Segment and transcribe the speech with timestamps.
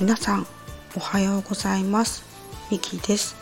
[0.00, 0.46] 皆さん
[0.96, 2.24] おはようございます。
[2.70, 3.36] ミキです。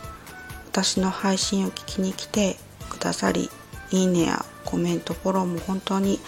[0.71, 2.57] 私の配信を聞きに来て
[2.89, 3.49] くださり
[3.91, 6.19] いいねやコメントフォローも本当に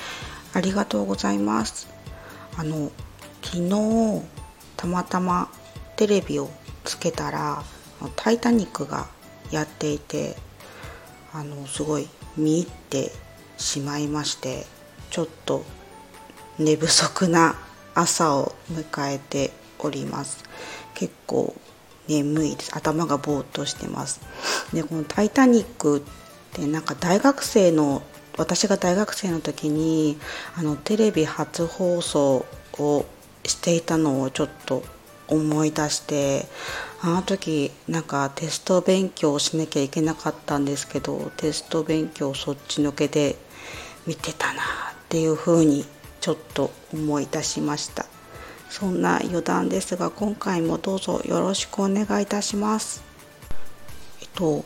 [0.54, 1.88] ありがとうございます。
[2.58, 2.92] あの
[3.42, 4.24] 昨日
[4.78, 5.50] たまたま
[5.96, 6.50] テレビを
[6.84, 7.64] つけたら
[8.18, 9.08] 「タイタニック」が
[9.52, 10.36] やっていて
[11.34, 13.12] あのすごい見入って
[13.58, 14.66] しまいまして
[15.16, 15.64] ちょっと
[16.60, 17.56] 寝不足な
[17.94, 20.44] 朝を迎えております。
[20.94, 21.56] 結構
[22.10, 22.76] 眠いです。
[22.76, 24.20] 頭がぼーっとしてます。
[24.74, 26.00] でこの「タイタニック」
[26.52, 28.02] ってなんか大学生の
[28.36, 30.20] 私が大学生の時に
[30.58, 32.46] あのテレビ初放送
[32.78, 33.06] を
[33.46, 34.84] していたのをちょっと
[35.30, 36.46] 思い出して
[37.02, 43.38] あの時なんかテスト勉強をしなきゃいけなかったんですけどテスト勉強そっちのけで
[44.06, 45.86] 見てたなっていうふうに
[46.20, 48.06] ちょっと思い出しました。
[48.70, 53.02] そんな余談ですが今回もどうぞよろしくお願いいたします。
[54.22, 54.66] えっと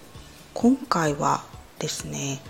[0.55, 1.43] 今回は
[1.77, 2.41] ですね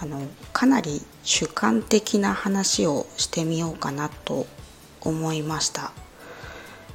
[0.00, 4.48] あのかなり主観的な話をしてみようかなと
[5.00, 5.92] 思いました。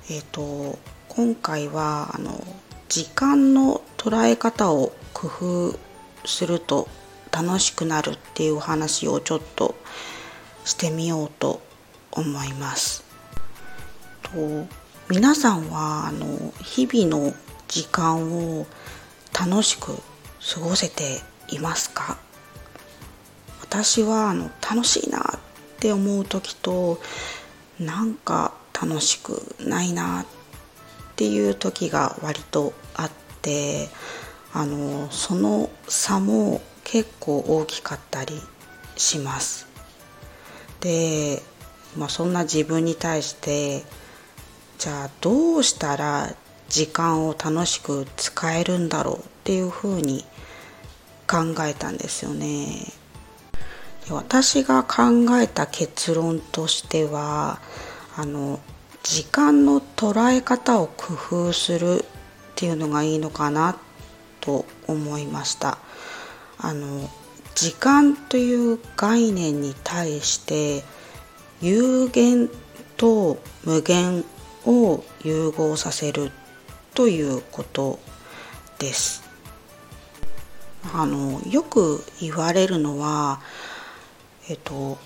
[0.10, 2.44] えっと今回はあの
[2.90, 5.80] 時間の捉え方を工夫
[6.26, 6.90] すると
[7.32, 9.76] 楽しくなるっていう話をちょっと
[10.70, 11.62] してみようと
[12.12, 13.04] 思います
[14.22, 14.68] と
[15.10, 17.34] 皆さんはあの日々の
[17.68, 18.68] 時間を
[19.34, 19.96] 楽しく
[20.54, 22.18] 過ごせていますか？
[23.62, 25.40] 私はあの楽しいなっ
[25.80, 27.00] て思う時と
[27.80, 30.26] なんか楽しくないなっ
[31.16, 33.90] ていう時が割とあって
[34.54, 38.40] あのその差も結構大きかったり
[38.96, 39.69] します。
[40.82, 41.42] で、
[41.98, 43.84] まあ、そんな自分に対して
[44.78, 46.34] じゃあどうしたら
[46.70, 50.24] 時間を楽しく使えるんだろうっていうふうに
[51.28, 52.86] 考えたんですよね。
[54.08, 57.60] で私が考えた結論としては
[58.16, 58.60] あの
[59.04, 62.06] 時間の捉え方を工夫するっ
[62.56, 63.78] ていうのがいいのかな
[64.42, 65.78] と思いました。
[66.58, 67.10] あの
[67.60, 70.82] 時間という概念に対して
[71.60, 72.50] 有限
[72.96, 74.24] と無限
[74.66, 76.32] を融合させる
[76.96, 78.00] ということ
[78.78, 79.24] です。
[80.94, 83.42] あのよく言われるのは、
[84.50, 84.98] えっと、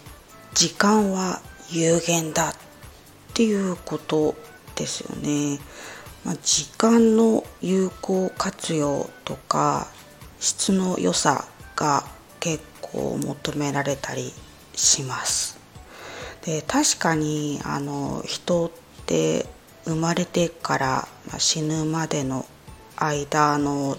[0.54, 1.42] 時間は
[1.72, 2.54] 有限だっ
[3.34, 4.36] ていうこと
[4.76, 5.58] ですよね。
[6.24, 9.88] まあ、時間の有効活用とか
[10.40, 12.06] 質の良さが
[12.44, 14.34] 結構求められたり
[14.76, 15.58] します。
[16.44, 18.72] で確かにあの人っ
[19.06, 19.46] て
[19.86, 22.46] 生まれてから死ぬまでの
[22.98, 23.98] 間の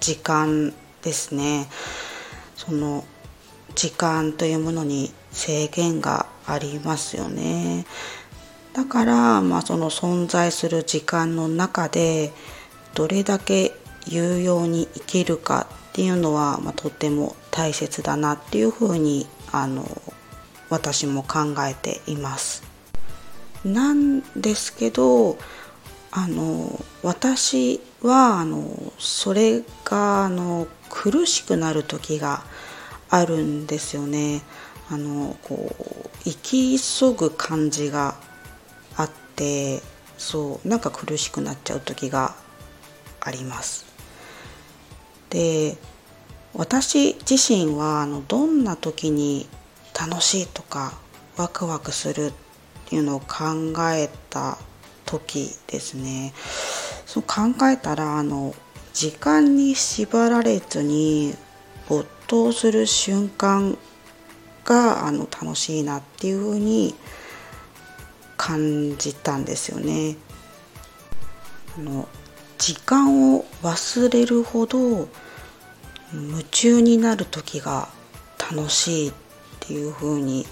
[0.00, 1.68] 時間ですね
[2.56, 3.04] その
[3.74, 7.84] 時間というものに制限がありますよね
[8.72, 12.32] だから、まあ、その存在する時間の中で
[12.94, 13.72] どれだけ
[14.06, 19.86] 有用に生きるかっていうのは、まあ、とても大切だなっていうふうにあの
[20.70, 22.62] 私も考えています。
[23.62, 25.36] なんですけど
[26.10, 32.42] あの私はあのそれがあの苦しくなる時が
[33.10, 34.40] あるんですよね。
[34.90, 38.16] あのこう生き急ぐ感じが
[38.96, 39.82] あって
[40.16, 42.34] そうなんか苦しくなっちゃう時が
[43.20, 43.91] あります。
[45.32, 45.78] で
[46.54, 49.48] 私自身はあのどんな時に
[49.98, 50.92] 楽しいとか
[51.38, 52.32] ワクワクするっ
[52.86, 54.58] ていうのを考えた
[55.06, 56.34] 時ですね
[57.06, 58.54] そう考えたらあの
[58.92, 61.34] 時間に縛られずに
[61.88, 63.78] 没頭する瞬間
[64.66, 66.94] があの楽しいなっていうふうに
[68.36, 70.16] 感じたんですよね。
[71.78, 72.08] あの
[72.62, 75.08] 時間を忘れるほど
[76.14, 77.88] 夢中になる時が
[78.38, 79.12] 楽しいっ
[79.58, 80.46] ていうふうに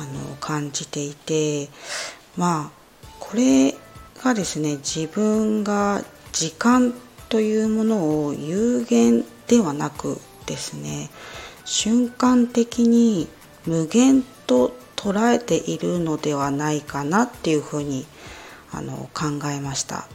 [0.00, 1.68] あの感じていて
[2.36, 3.76] まあこれ
[4.20, 6.02] がですね自分が
[6.32, 6.92] 時間
[7.28, 11.08] というものを有限ではなくですね
[11.64, 13.28] 瞬間的に
[13.64, 18.06] 無限と捉えているのではないかなっていうふうに
[18.72, 20.08] あの考えました。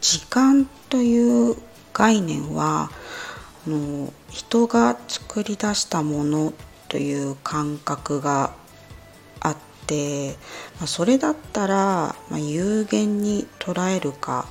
[0.00, 1.56] 時間という
[1.94, 2.90] 概念は
[3.66, 6.52] あの人が作り出したもの
[6.88, 8.52] という感覚が
[9.40, 9.56] あっ
[9.86, 10.32] て、
[10.78, 14.46] まあ、それだったら、まあ、有限に捉えるか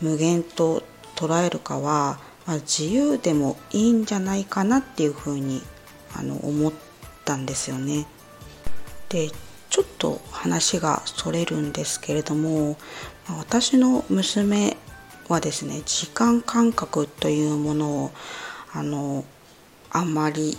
[0.00, 0.82] 無限と
[1.16, 5.60] 捉えるかは、まあ、自由でもいいんじゃないかなっていうふうに
[6.16, 6.72] あの思っ
[7.24, 8.06] たんですよね。
[9.08, 9.30] で
[9.70, 12.76] ちょっと話がそれるんですけれども
[13.38, 14.76] 私の娘
[15.28, 18.10] はですね時間感覚というものを
[18.72, 19.24] あの
[19.90, 20.58] あんまり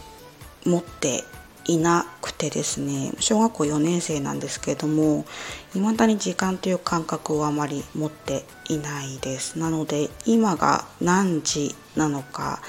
[0.65, 1.23] 持って
[1.65, 5.25] いなくてですね小学校4年生なんですけれども
[5.73, 9.59] 未だに時間という感覚をあまり持っていないです。
[9.59, 12.61] なので今が何時なのか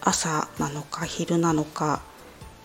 [0.00, 2.00] 朝なのか昼なのか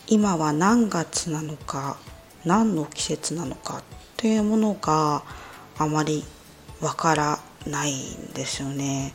[0.07, 1.97] 今は何月なのか
[2.45, 3.83] 何の季節なのか
[4.17, 5.23] というものが
[5.77, 6.23] あまり
[6.81, 9.13] わからないんですよね。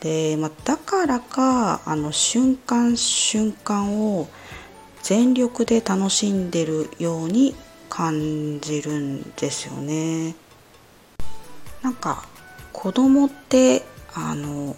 [0.00, 4.28] で、まあ、だからかあの瞬間瞬間を
[5.02, 7.54] 全力で楽しんでるように
[7.90, 10.34] 感じるんですよね。
[11.82, 12.26] なんか
[12.72, 13.82] 子供って
[14.14, 14.76] あの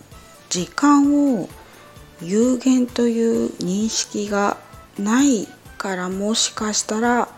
[0.48, 1.48] 時間を
[2.22, 4.56] 有限という認識が
[4.98, 5.46] ない
[5.78, 7.28] からもしかしたら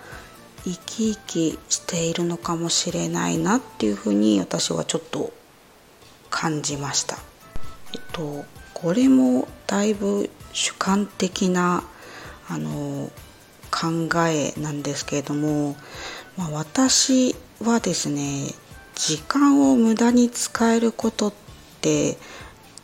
[0.65, 5.33] 生き生きしているのかもしれないなっていうふうに私はちょっと
[6.31, 7.19] 感じました。
[7.95, 8.45] えっと
[8.75, 11.83] これもだいぶ主観的な
[12.49, 13.11] あの
[13.71, 15.77] 考えなんですけれども、
[16.37, 18.55] まあ、私はですね
[18.95, 21.33] 時間を無駄に使えることっ
[21.81, 22.17] て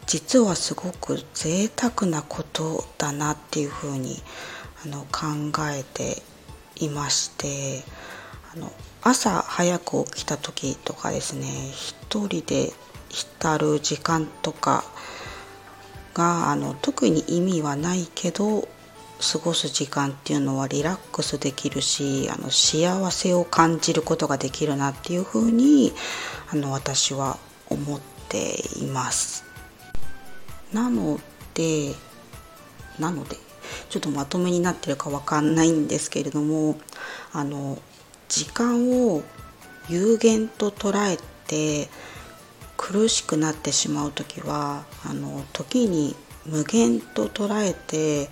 [0.06, 4.23] 実はすごく贅沢なことだなっていうふうに
[4.85, 6.23] あの考えて
[6.76, 7.82] いまして
[8.55, 8.73] あの
[9.03, 12.73] 朝早く起きた時とかですね一人で
[13.09, 14.85] 浸る時間とか
[16.15, 18.69] があの特に意味はないけど
[19.21, 25.93] 過ごす時間っていうのはリラックスできるしあの幸せを感じることができるなっていうふうに
[26.53, 27.38] あの私は
[27.69, 29.44] 思っています。
[30.73, 31.20] なの
[31.55, 31.94] で
[32.99, 33.37] なので
[33.88, 36.76] ちょっとまとめになってるかわかんないんですけれども
[37.32, 37.78] あの
[38.28, 39.22] 時間を
[39.88, 41.88] 有限と捉えて
[42.76, 46.16] 苦しくなってしまう時はあの時に
[46.46, 48.28] 無限と捉えて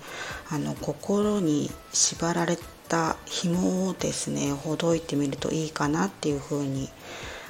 [0.49, 2.57] あの心に縛られ
[2.87, 6.89] た紐をですねほどいてみるといいかなっていうふうに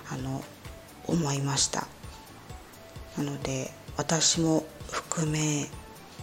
[0.09, 0.43] あの
[1.07, 1.87] 思いました。
[3.17, 5.67] なので私も含め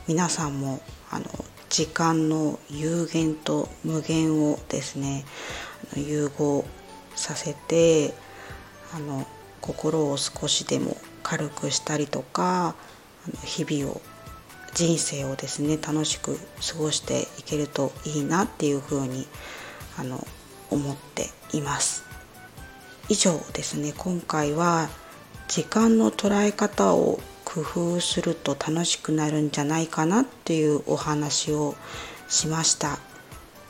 [0.08, 0.80] 皆さんも
[1.10, 1.26] あの
[1.68, 5.24] 時間の有限と無限をですね
[5.96, 6.64] 融合
[7.14, 8.14] させて
[8.94, 9.26] あの
[9.60, 12.74] 心を少しでも軽くしたりとか
[13.44, 14.00] 日々を
[14.74, 19.26] 人生をですね楽しく過ごしていけるといいなっていうふうに
[19.98, 20.24] あの
[20.70, 22.04] 思っています。
[23.08, 23.92] 以上ですね。
[23.96, 24.88] 今回は
[25.48, 27.18] 時間の捉え方を
[27.52, 31.74] 工夫すると楽しくなるんじゃないかなっていうお話を
[32.28, 32.98] しました。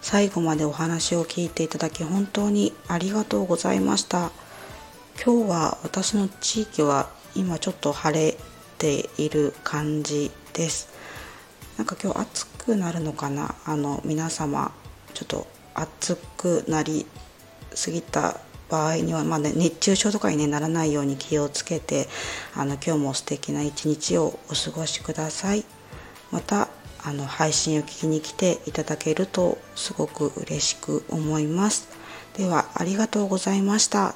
[0.03, 4.31] 最後までお話を聞いていただき本当にありがとうございました。
[5.25, 8.37] 今日は私の地域は今ちょっと晴れ
[8.79, 10.89] ている感じです。
[11.79, 13.55] なんか今日暑くなるのかな？
[13.65, 14.73] あの皆様
[15.15, 17.07] ちょっと暑くなり
[17.75, 22.09] すぎた場合には、まあね、熱中症とかに、ね、ならないように気をつけて
[22.55, 25.65] あの今日も素敵な一日をお過ごしください。
[26.31, 26.69] また
[27.03, 31.89] あの配信を聞きに来ていただけるとすごく嬉しく思います。
[32.37, 34.15] ではありがとうございました。